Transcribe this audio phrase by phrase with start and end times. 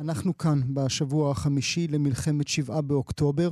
[0.00, 3.50] אנחנו כאן בשבוע החמישי למלחמת שבעה באוקטובר,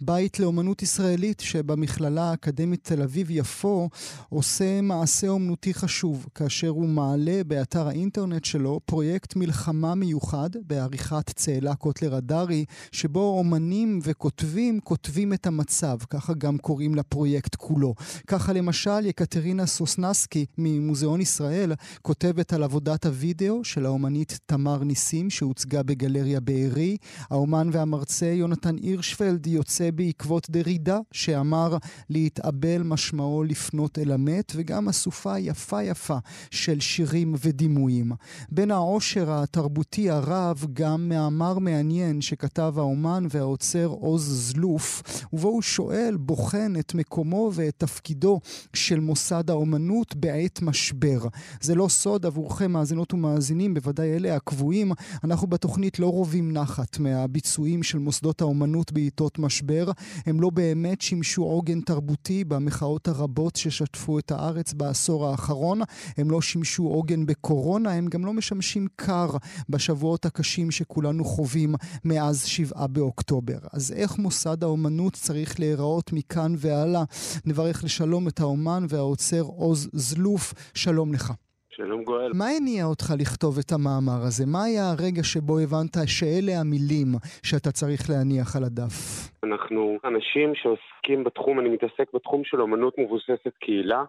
[0.00, 3.88] בית לאומנות ישראלית שבמכללה האקדמית תל אביב-יפו
[4.28, 11.74] עושה מעשה אומנותי חשוב, כאשר הוא מעלה באתר האינטרנט שלו פרויקט מלחמה מיוחד בעריכת צאלה
[11.74, 17.94] קוטלר הדרי, שבו אומנים וכותבים כותבים את המצב, ככה גם קוראים לפרויקט כולו.
[18.26, 21.72] ככה למשל יקטרינה סוסנסקי ממוזיאון ישראל
[22.02, 26.96] כותבת על עבודת הוידאו של האומנית תמר ניסים שהוצגה בגלריה בארי.
[27.30, 31.76] האומן והמרצה יונתן הירשפלד יוצא בעקבות דרידה, שאמר
[32.10, 36.18] להתאבל משמעו לפנות אל המת, וגם אסופה יפה יפה
[36.50, 38.12] של שירים ודימויים.
[38.48, 45.02] בין העושר התרבותי הרב, גם מאמר מעניין שכתב האומן והעוצר עוז זלוף,
[45.32, 48.40] ובו הוא שואל, בוחן את מקומו ואת תפקידו
[48.74, 51.18] של מוסד האומנות בעת משבר.
[51.60, 54.92] זה לא סוד עבורכם, מאזינות ומאזינים, בוודאי אלה הקבועים.
[55.24, 59.90] אנחנו בתוכנית התוכנית לא רובים נחת מהביצועים של מוסדות האומנות בעיתות משבר.
[60.26, 65.80] הם לא באמת שימשו עוגן תרבותי במחאות הרבות ששטפו את הארץ בעשור האחרון.
[66.16, 69.30] הם לא שימשו עוגן בקורונה, הם גם לא משמשים קר
[69.68, 73.58] בשבועות הקשים שכולנו חווים מאז שבעה באוקטובר.
[73.72, 77.04] אז איך מוסד האומנות צריך להיראות מכאן והלאה?
[77.44, 80.54] נברך לשלום את האומן והעוצר עוז זלוף.
[80.74, 81.32] שלום לך.
[81.78, 82.32] שלום גואל.
[82.34, 84.44] מה הניע אותך לכתוב את המאמר הזה?
[84.46, 87.08] מה היה הרגע שבו הבנת שאלה המילים
[87.42, 88.96] שאתה צריך להניח על הדף?
[89.44, 94.04] אנחנו אנשים שעוסקים בתחום, אני מתעסק בתחום של אומנות מבוססת קהילה.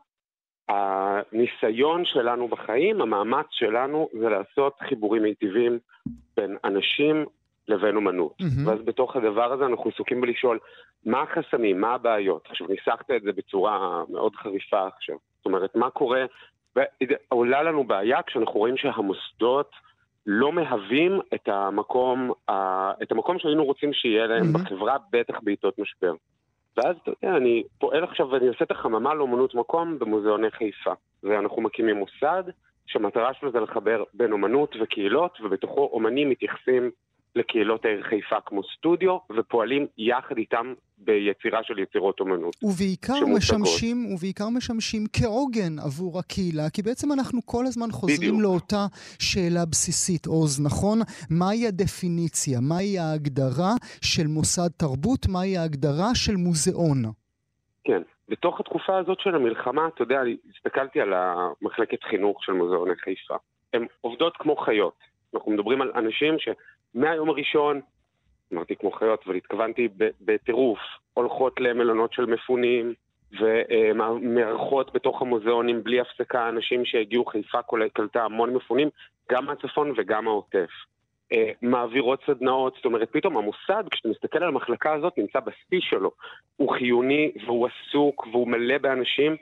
[0.70, 5.80] הניסיון שלנו בחיים, המאמץ שלנו, זה לעשות חיבורים מיטיבים
[6.38, 7.26] בין אנשים
[7.68, 8.34] לבין אומנות.
[8.42, 8.68] Mm-hmm.
[8.70, 10.60] ואז בתוך הדבר הזה אנחנו עסוקים בלשאול
[11.06, 12.48] מה החסמים, מה הבעיות.
[12.50, 15.16] עכשיו, ניסחת את זה בצורה מאוד חריפה עכשיו.
[15.38, 16.26] זאת אומרת, מה קורה
[16.76, 19.72] ועולה לנו בעיה כשאנחנו רואים שהמוסדות
[20.26, 22.32] לא מהווים את המקום,
[23.04, 24.60] את המקום שהיינו רוצים שיהיה להם mm-hmm.
[24.60, 26.14] בחברה, בטח בעיתות משבר.
[26.78, 30.92] ואז, אתה יודע, אני פועל עכשיו ואני עושה את החממה לאומנות מקום במוזיאוני חיפה.
[31.24, 32.44] ואנחנו מקימים מוסד
[32.88, 36.92] שהמטרה שלו זה לחבר בין אומנות וקהילות, ובתוכו אומנים מתייחסים
[37.36, 42.56] לקהילות העיר חיפה כמו סטודיו, ופועלים יחד איתם ביצירה של יצירות אומנות.
[42.64, 48.42] ובעיקר משמשים, ובעיקר משמשים כעוגן עבור הקהילה, כי בעצם אנחנו כל הזמן חוזרים בדיוק.
[48.42, 48.86] לאותה
[49.20, 51.00] שאלה בסיסית, עוז, נכון?
[51.30, 52.60] מהי הדפיניציה?
[52.62, 55.28] מהי ההגדרה של מוסד תרבות?
[55.28, 57.04] מהי ההגדרה של מוזיאון?
[57.84, 58.02] כן.
[58.30, 60.22] בתוך התקופה הזאת של המלחמה, אתה יודע,
[60.56, 63.36] הסתכלתי על המחלקת חינוך של מוזיאוני חיפה.
[63.74, 64.98] הן עובדות כמו חיות.
[65.34, 66.50] אנחנו מדברים על אנשים ש...
[66.94, 67.82] מהיום הראשון,
[68.54, 69.88] אמרתי כמו חיות, אבל התכוונתי
[70.22, 70.80] בטירוף,
[71.14, 72.94] הולכות למלונות של מפונים
[73.40, 77.60] ומארחות בתוך המוזיאונים בלי הפסקה אנשים שהגיעו, חיפה
[77.94, 78.90] קלטה המון מפונים,
[79.32, 80.70] גם מהצפון וגם מהעוטף.
[81.34, 86.12] אה, מעבירות סדנאות, זאת אומרת, פתאום המוסד, כשאתה מסתכל על המחלקה הזאת, נמצא בשיא שלו.
[86.56, 89.36] הוא חיוני והוא עסוק והוא מלא באנשים,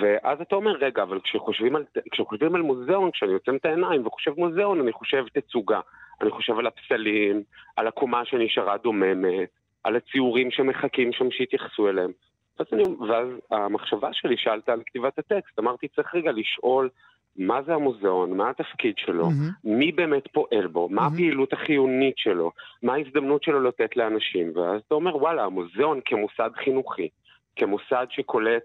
[0.00, 4.32] ואז אתה אומר, רגע, אבל כשחושבים על, כשחושבים על מוזיאון, כשאני עוצם את העיניים וחושב
[4.36, 5.80] מוזיאון, אני חושב תצוגה.
[6.20, 7.42] אני חושב על הפסלים,
[7.76, 9.48] על הקומה שנשארה דוממת,
[9.84, 12.10] על הציורים שמחכים שם שיתייחסו אליהם.
[12.58, 16.88] ואז, אני, ואז המחשבה שלי, שאלת על כתיבת הטקסט, אמרתי, צריך רגע לשאול
[17.36, 19.52] מה זה המוזיאון, מה התפקיד שלו, mm-hmm.
[19.64, 21.12] מי באמת פועל בו, מה mm-hmm.
[21.12, 24.52] הפעילות החיונית שלו, מה ההזדמנות שלו לתת לאנשים.
[24.54, 27.08] ואז אתה אומר, וואלה, המוזיאון כמוסד חינוכי,
[27.56, 28.64] כמוסד שקולט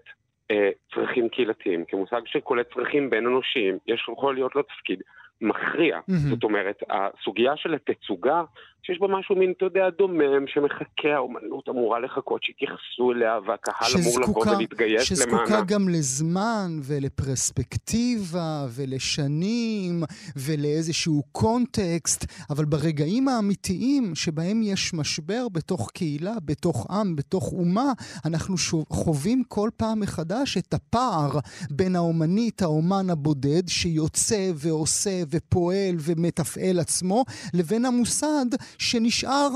[0.94, 5.02] צרכים קהילתיים, כמוסד שקולט צרכים בין אנושיים, יש יכול להיות לו תפקיד
[5.42, 5.98] מכריע.
[5.98, 6.30] Mm-hmm.
[6.30, 8.42] זאת אומרת, הסוגיה של התצוגה,
[8.82, 14.26] שיש בה משהו מין, אתה יודע, דומם, שמחכה, האומנות אמורה לחכות שיתייחסו אליה, והקהל שזקוקה,
[14.26, 15.46] אמור לבוא ולהתגייס שזקוקה למענה.
[15.46, 20.02] שזקוקה גם לזמן ולפרספקטיבה ולשנים
[20.36, 27.92] ולאיזשהו קונטקסט, אבל ברגעים האמיתיים שבהם יש משבר בתוך קהילה, בתוך עם, בתוך אומה,
[28.24, 28.54] אנחנו
[28.88, 31.30] חווים כל פעם מחדש את הפער
[31.70, 37.24] בין האומנית, האומן הבודד, שיוצא ועושה ופועל ומתפעל עצמו,
[37.54, 38.46] לבין המוסד
[38.78, 39.48] שנשאר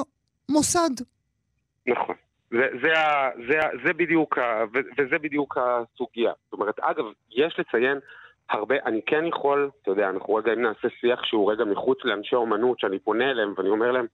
[0.48, 0.90] מוסד.
[1.86, 2.14] נכון.
[2.50, 2.92] זה, זה,
[3.48, 4.38] זה, זה, בדיוק,
[4.98, 6.32] וזה בדיוק הסוגיה.
[6.44, 7.98] זאת אומרת, אגב, יש לציין
[8.50, 12.34] הרבה, אני כן יכול, אתה יודע, אנחנו רגע אם נעשה שיח שהוא רגע מחוץ לאנשי
[12.34, 14.06] אומנות, שאני פונה אליהם ואני אומר להם,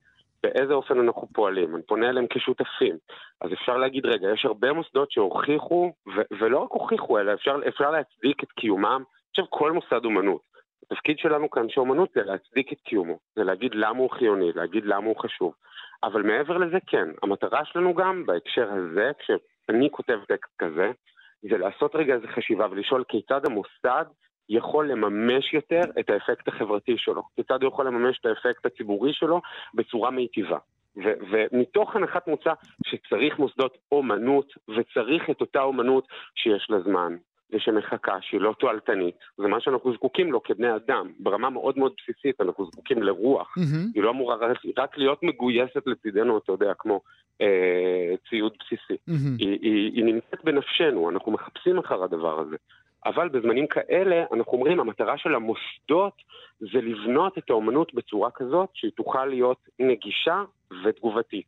[0.42, 2.96] באיזה אופן אנחנו פועלים, אני פונה אליהם כשותפים.
[3.40, 7.90] אז אפשר להגיד, רגע, יש הרבה מוסדות שהוכיחו, ו- ולא רק הוכיחו, אלא אפשר, אפשר
[7.90, 9.02] להצדיק את קיומם.
[9.30, 10.40] עכשיו, כל מוסד אומנות,
[10.92, 15.06] התפקיד שלנו כאנשי אומנות זה להצדיק את קיומו, זה להגיד למה הוא חיוני, להגיד למה
[15.06, 15.54] הוא חשוב.
[16.04, 20.90] אבל מעבר לזה, כן, המטרה שלנו גם בהקשר הזה, כשאני כותב טקסט כזה,
[21.42, 24.04] זה לעשות רגע איזה חשיבה ולשאול כיצד המוסד
[24.48, 29.40] יכול לממש יותר את האפקט החברתי שלו, כיצד הוא יכול לממש את האפקט הציבורי שלו
[29.74, 30.58] בצורה מיטיבה.
[30.96, 32.52] ו- ומתוך הנחת מוצא
[32.86, 37.16] שצריך מוסדות אומנות וצריך את אותה אומנות שיש לה זמן
[37.52, 41.12] ושמחכה, שהיא לא תועלתנית, זה מה שאנחנו זקוקים לו כבני אדם.
[41.18, 43.58] ברמה מאוד מאוד בסיסית אנחנו זקוקים לרוח.
[43.58, 43.92] Mm-hmm.
[43.94, 47.00] היא לא אמורה רק, רק להיות מגויסת לצידנו, אתה יודע, כמו
[47.40, 48.94] אה, ציוד בסיסי.
[48.94, 49.38] Mm-hmm.
[49.38, 52.56] היא, היא, היא נמצאת בנפשנו, אנחנו מחפשים אחר הדבר הזה.
[53.06, 56.14] אבל בזמנים כאלה אנחנו אומרים המטרה של המוסדות
[56.60, 60.42] זה לבנות את האומנות בצורה כזאת שהיא תוכל להיות נגישה
[60.84, 61.46] ותגובתית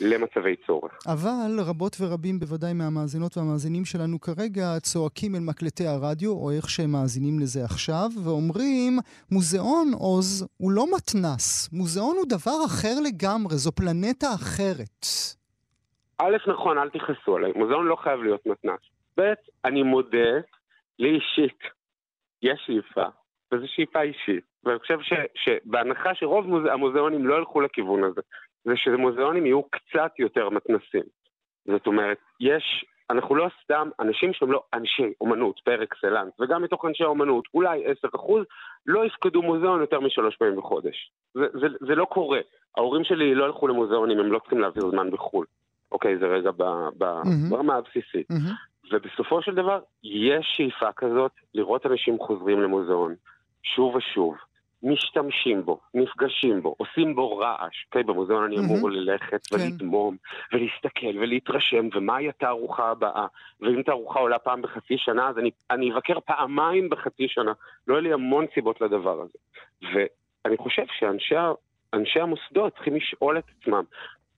[0.00, 0.92] למצבי צורך.
[1.06, 6.92] אבל רבות ורבים בוודאי מהמאזינות והמאזינים שלנו כרגע צועקים אל מקלטי הרדיו, או איך שהם
[6.92, 8.98] מאזינים לזה עכשיו, ואומרים,
[9.30, 15.06] מוזיאון עוז הוא לא מתנס, מוזיאון הוא דבר אחר לגמרי, זו פלנטה אחרת.
[16.18, 18.80] א', נכון, אל תכעסו עליי, מוזיאון לא חייב להיות מתנס.
[19.20, 19.32] ב',
[19.64, 20.30] אני מודה
[20.98, 21.58] לי אישית
[22.42, 23.04] יש שאיפה,
[23.52, 24.44] וזו שאיפה אישית.
[24.64, 26.64] ואני חושב ש, שבהנחה שרוב מוז...
[26.64, 28.20] המוזיאונים לא ילכו לכיוון הזה,
[28.64, 31.02] זה שמוזיאונים יהיו קצת יותר מתנסים.
[31.66, 36.84] זאת אומרת, יש, אנחנו לא סתם אנשים שהם לא אנשי אומנות פר אקסלנס, וגם מתוך
[36.84, 38.18] אנשי האומנות, אולי 10%
[38.86, 41.12] לא יפקדו מוזיאון יותר משלוש פעמים בחודש.
[41.34, 42.40] זה, זה, זה לא קורה.
[42.76, 45.46] ההורים שלי לא ילכו למוזיאונים, הם לא צריכים להעביר זמן בחו"ל.
[45.92, 46.62] אוקיי, זה רגע ב,
[46.98, 47.50] ב, mm-hmm.
[47.50, 48.30] ברמה הבסיסית.
[48.30, 48.71] Mm-hmm.
[48.90, 53.14] ובסופו של דבר, יש שאיפה כזאת לראות אנשים חוזרים למוזיאון,
[53.62, 54.36] שוב ושוב,
[54.82, 57.84] משתמשים בו, נפגשים בו, עושים בו רעש.
[57.86, 59.56] אוקיי, במוזיאון אני אמור ללכת כן.
[59.56, 60.16] ולדמום,
[60.52, 63.26] ולהסתכל ולהתרשם, ומהי התערוכה הבאה.
[63.60, 67.52] ואם תערוכה עולה פעם בחצי שנה, אז אני, אני אבקר פעמיים בחצי שנה.
[67.86, 69.38] לא יהיו לי המון סיבות לדבר הזה.
[69.82, 73.84] ואני חושב שאנשי המוסדות צריכים לשאול את עצמם,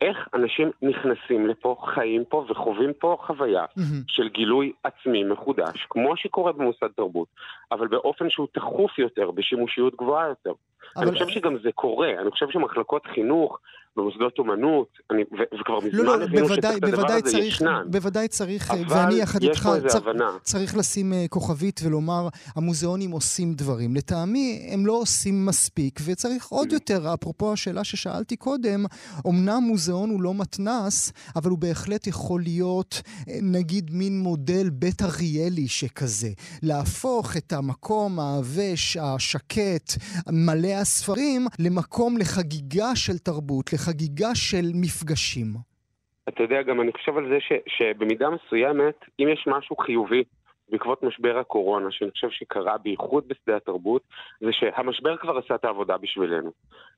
[0.01, 4.05] איך אנשים נכנסים לפה, חיים פה וחווים פה חוויה mm-hmm.
[4.07, 7.29] של גילוי עצמי מחודש, כמו שקורה במוסד תרבות,
[7.73, 10.53] אבל באופן שהוא תכוף יותר, בשימושיות גבוהה יותר.
[10.97, 11.09] אבל...
[11.09, 13.59] אני חושב שגם זה קורה, אני חושב שמחלקות חינוך
[13.97, 17.87] במוסדות אומנות, אני, ו- וכבר מזמן לא, לא, הבינו שאת הדבר הזה צריך, ישנן.
[17.91, 20.01] בוודאי צריך, ואני יחד איתך, צר,
[20.43, 23.97] צריך לשים uh, כוכבית ולומר, המוזיאונים עושים דברים.
[23.97, 26.75] לטעמי, הם לא עושים מספיק, וצריך עוד mm.
[26.75, 28.85] יותר, אפרופו השאלה ששאלתי קודם,
[29.29, 35.03] אמנם מוזיאון הוא לא מתנס, אבל הוא בהחלט יכול להיות, אה, נגיד, מין מודל בית
[35.03, 36.31] אריאלי שכזה.
[36.63, 39.93] להפוך את המקום העבש, השקט,
[40.33, 45.47] מלא הספרים, למקום לחגיגה של תרבות, חגיגה של מפגשים.
[46.29, 50.25] אתה יודע, גם אני חושב על זה ש, שבמידה מסוימת, אם יש משהו חיובי
[50.69, 54.03] בעקבות משבר הקורונה, שאני חושב שקרה בייחוד בשדה התרבות,
[54.41, 56.51] זה שהמשבר כבר עשה את העבודה בשבילנו.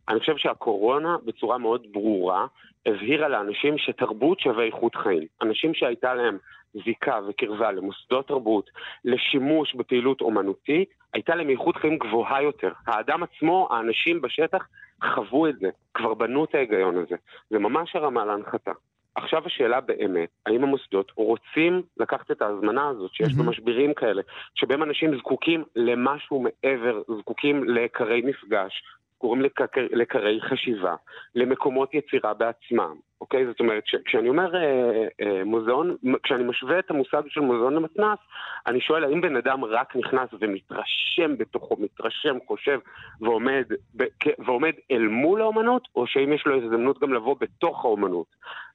[0.09, 2.47] אני חושב שהקורונה בצורה מאוד ברורה
[2.87, 5.27] הבהירה לאנשים שתרבות שווה איכות חיים.
[5.43, 6.39] אנשים שהייתה להם
[6.85, 8.71] זיקה וקרבה למוסדות תרבות,
[9.05, 12.73] לשימוש בפעילות אומנותית, הייתה להם איכות חיים גבוהה יותר.
[12.87, 14.69] האדם עצמו, האנשים בשטח,
[15.15, 17.17] חוו את זה, כבר בנו את ההיגיון הזה.
[17.51, 18.73] זה ממש הרמה להנחתה.
[19.15, 23.43] עכשיו השאלה באמת, האם המוסדות רוצים לקחת את ההזמנה הזאת שיש mm-hmm.
[23.43, 24.23] במשברים כאלה,
[24.55, 28.83] שבהם אנשים זקוקים למשהו מעבר, זקוקים לעיקרי מפגש,
[29.19, 29.43] קוראים
[29.91, 30.95] לקרי חשיבה,
[31.35, 33.47] למקומות יצירה בעצמם, אוקיי?
[33.47, 38.19] זאת אומרת, כשאני אומר אה, אה, מוזיאון, כשאני משווה את המושג של מוזיאון למתנ"ס,
[38.67, 42.79] אני שואל האם בן אדם רק נכנס ומתרשם בתוכו, מתרשם, חושב
[43.21, 43.65] ועומד,
[43.97, 44.05] ב,
[44.47, 48.27] ועומד אל מול האומנות, או שאם יש לו הזדמנות גם לבוא בתוך האומנות,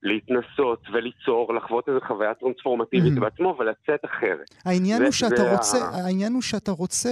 [0.03, 3.21] להתנסות וליצור, לחוות איזו חוויה טרנספורמטיבית mm-hmm.
[3.21, 4.49] בעצמו ולצאת אחרת.
[4.65, 6.05] העניין, זה, הוא שאתה רוצה, ה...
[6.05, 7.09] העניין הוא שאתה רוצה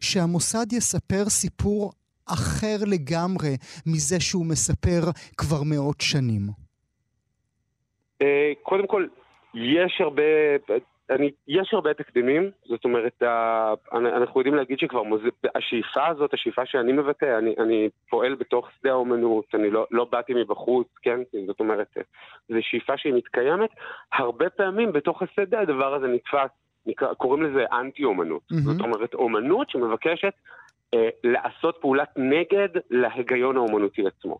[0.00, 1.92] שהמוסד יספר סיפור
[2.26, 3.56] אחר לגמרי
[3.86, 5.00] מזה שהוא מספר
[5.36, 6.42] כבר מאות שנים?
[8.22, 9.06] אה, קודם כל,
[9.54, 10.22] יש הרבה...
[11.10, 13.22] אני, יש הרבה תקדימים, זאת אומרת,
[13.92, 15.02] אנחנו יודעים להגיד שכבר.
[15.54, 20.34] השאיפה הזאת, השאיפה שאני מבטא, אני, אני פועל בתוך שדה האומנות, אני לא, לא באתי
[20.34, 21.20] מבחוץ, כן?
[21.46, 21.96] זאת אומרת,
[22.48, 23.70] זו שאיפה שהיא מתקיימת.
[24.12, 26.50] הרבה פעמים בתוך השדה הדבר הזה נתפס,
[26.86, 28.42] נקרא, קוראים לזה אנטי-אומנות.
[28.52, 28.72] Mm-hmm.
[28.72, 30.32] זאת אומרת, אומנות שמבקשת
[31.24, 34.38] לעשות פעולת נגד להיגיון האומנותי עצמו.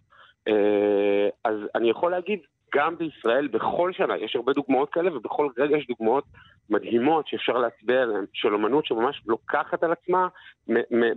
[0.48, 2.40] אה, אז אני יכול להגיד,
[2.74, 6.24] גם בישראל, בכל שנה, יש הרבה דוגמאות כאלה, ובכל רגע יש דוגמאות
[6.70, 10.28] מדהימות שאפשר להצביע עליהן, של אומנות שממש לוקחת על עצמה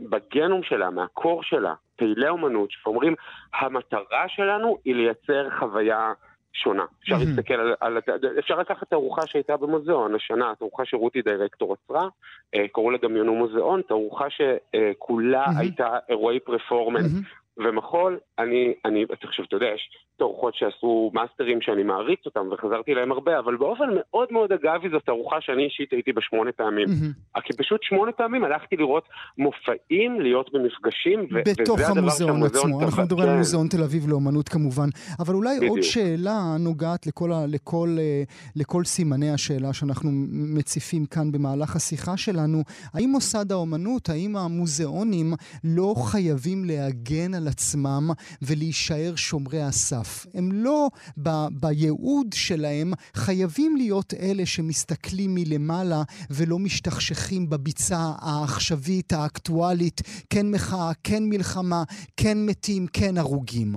[0.09, 3.15] בגנום שלה, מהקור שלה, פעילי אומנות, שאומרים,
[3.53, 6.13] המטרה שלנו היא לייצר חוויה
[6.53, 6.85] שונה.
[7.03, 7.25] אפשר mm-hmm.
[7.25, 7.97] להסתכל על, על...
[8.39, 12.07] אפשר לקחת את הארוחה שהייתה במוזיאון השנה, תערוכה שרותי דירקטור עצרה,
[12.55, 15.59] אה, קראו לה דמיינו מוזיאון, תערוכה שכולה mm-hmm.
[15.59, 17.63] הייתה אירועי פרפורמנס mm-hmm.
[17.63, 18.19] ומחול.
[18.39, 19.89] אני, אני, עכשיו, אתה יודע, יש
[20.19, 25.05] תערוכות שעשו מאסטרים שאני מעריץ אותם וחזרתי להם הרבה, אבל באופן מאוד מאוד אגבי זאת
[25.05, 26.87] תערוכה שאני אישית הייתי בה שמונה פעמים.
[26.87, 27.41] Mm-hmm.
[27.49, 29.03] כי פשוט שמונה פעמים הלכתי לראות
[29.37, 32.81] מופעים, להיות במפגשים, ו- בתוך המוזיאון עצמו.
[32.81, 33.37] אנחנו מדברים על כן.
[33.37, 34.89] מוזיאון תל אביב לאומנות כמובן.
[35.19, 35.71] אבל אולי בדיוק.
[35.71, 38.23] עוד שאלה נוגעת לכל, לכל, אה,
[38.55, 40.09] לכל סימני השאלה שאנחנו
[40.57, 42.63] מציפים כאן במהלך השיחה שלנו.
[42.93, 45.33] האם מוסד האומנות, האם המוזיאונים
[45.63, 48.03] לא חייבים להגן על עצמם
[48.41, 50.08] ולהישאר שומרי הסף?
[50.33, 50.87] הם לא
[51.17, 56.01] ב- בייעוד שלהם חייבים להיות אלה שמסתכלים מלמעלה
[56.37, 61.83] ולא משתכשכים בביצה העכשווית, האקטואלית, כן מחאה, כן מלחמה,
[62.17, 63.67] כן מתים, כן הרוגים.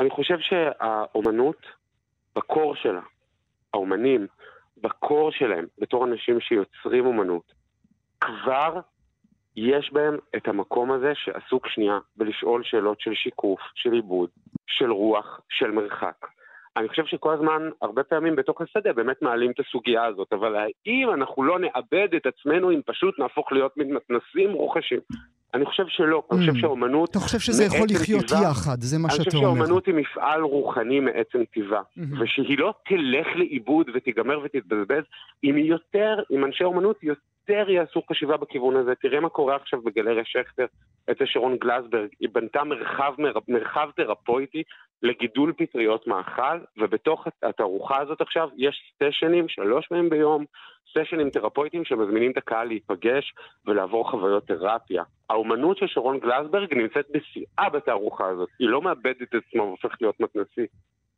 [0.00, 1.66] אני חושב שהאומנות,
[2.36, 3.00] בקור שלה,
[3.74, 4.26] האומנים,
[4.82, 7.52] בקור שלהם, בתור אנשים שיוצרים אומנות,
[8.20, 8.80] כבר
[9.58, 14.28] יש בהם את המקום הזה שעסוק שנייה בלשאול שאלות של שיקוף, של עיבוד,
[14.66, 16.26] של רוח, של מרחק.
[16.76, 21.10] אני חושב שכל הזמן, הרבה פעמים בתוך השדה באמת מעלים את הסוגיה הזאת, אבל האם
[21.14, 25.00] אנחנו לא נאבד את עצמנו אם פשוט נהפוך להיות מתנסים רוכשים?
[25.54, 26.60] אני חושב שלא, אני חושב mm.
[26.60, 27.10] שהאומנות...
[27.10, 29.22] אתה חושב שזה יכול לחיות יחד, זה מה שאתה אומר.
[29.22, 32.22] אני חושב שהאומנות היא מפעל רוחני מעצם טבעה, mm-hmm.
[32.22, 35.02] ושהיא לא תלך לאיבוד ותיגמר ותתבזבז,
[35.44, 36.96] אם היא יותר, אם אנשי האומנות
[37.48, 38.94] יותר יעשו חשיבה בכיוון הזה.
[38.94, 40.66] תראה מה קורה עכשיו בגלריה שכטר,
[41.10, 43.14] אצל שרון גלסברג, היא בנתה מרחב,
[43.48, 44.62] מרחב תרפויטי
[45.02, 50.44] לגידול פטריות מאכל, ובתוך התערוכה הזאת עכשיו יש סטיישנים, שלוש פעמים ביום,
[50.94, 53.34] סשנים תרפויטיים שמזמינים את הקהל להיפגש
[53.66, 55.02] ולעבור חוויות תרפיה.
[55.30, 58.48] האומנות של שרון גלסברג נמצאת בשיאה בתערוכה הזאת.
[58.58, 60.66] היא לא מאבדת את עצמה והופכת להיות מתנשיא.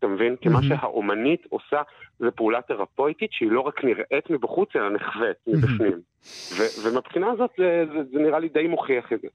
[0.00, 0.36] אתה מבין?
[0.36, 1.82] כי מה שהאומנית עושה
[2.18, 6.00] זה פעולה תרפויטית שהיא לא רק נראית מבחוץ, אלא נחווית מבפנים.
[6.84, 9.28] ומבחינה הזאת זה, נראה לי די מוכיח את זה.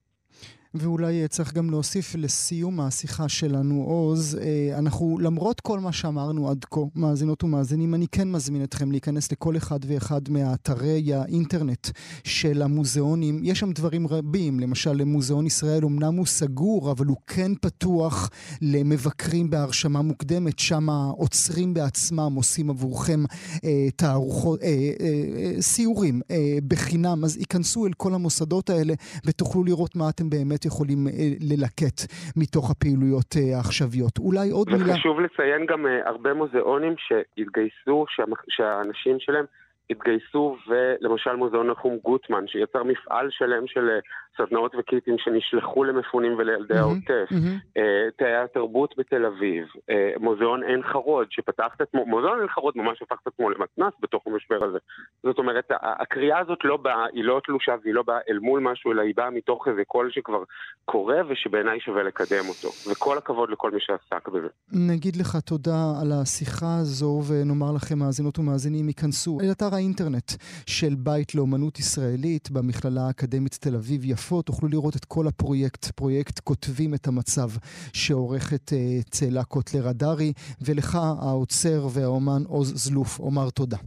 [0.76, 6.50] ואולי אה, צריך גם להוסיף לסיום השיחה שלנו, עוז, אה, אנחנו, למרות כל מה שאמרנו
[6.50, 11.88] עד כה, מאזינות ומאזינים, אני כן מזמין אתכם להיכנס לכל אחד ואחד מאתרי האינטרנט
[12.24, 13.40] של המוזיאונים.
[13.44, 18.30] יש שם דברים רבים, למשל למוזיאון ישראל אמנם הוא סגור, אבל הוא כן פתוח
[18.62, 23.24] למבקרים בהרשמה מוקדמת, שם העוצרים בעצמם עושים עבורכם
[23.64, 25.06] אה, תערוכות, אה, אה,
[25.38, 28.94] אה, סיורים אה, בחינם, אז היכנסו אל כל המוסדות האלה
[29.26, 31.14] ותוכלו לראות מה אתם באמת יכולים אה,
[31.52, 32.00] ללקט
[32.36, 34.18] מתוך הפעילויות אה, העכשוויות.
[34.18, 34.94] אולי עוד מילה...
[34.94, 38.06] וחשוב לציין גם אה, הרבה מוזיאונים שהתגייסו,
[38.50, 39.46] שהאנשים שלהם
[39.90, 44.00] התגייסו, ולמשל מוזיאון נחום גוטמן, שיצר מפעל שלם של אה,
[44.38, 47.80] סדנאות וקיטים שנשלחו למפונים ולילדי mm-hmm, העוטף, mm-hmm.
[48.18, 53.02] תאי התרבות בתל אביב, אה, מוזיאון עין חרוד, שפתח את עצמו, מוזיאון עין חרוד ממש
[53.02, 54.78] הפך את עצמו למתנ"ס בתוך המשבר הזה.
[55.24, 58.92] זאת אומרת, הקריאה הזאת לא באה, היא לא תלושה והיא לא באה אל מול משהו,
[58.92, 60.44] אלא היא באה מתוך איזה קול שכבר
[60.86, 62.70] קורה ושבעיניי שווה לקדם אותו.
[62.92, 64.48] וכל הכבוד לכל מי שעסק בזה.
[64.72, 70.32] נגיד לך תודה על השיחה הזו, ונאמר לכם, מאזינות ומאזינים, ייכנסו אל אתר האינטרנט
[70.66, 74.42] של בית לאומנות ישראלית במכללה האקדמית תל אביב-יפו.
[74.42, 77.50] תוכלו לראות את כל הפרויקט, פרויקט כותבים את המצב
[77.94, 83.78] שעורכת uh, צאלה קוטלר הדרי, ולך האוצר והאומן עוז זלוף, אומר תודה.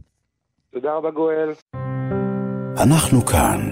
[0.73, 1.49] תודה רבה גואל.
[2.77, 3.69] אנחנו כאן.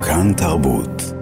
[0.00, 1.15] כאן תרבות.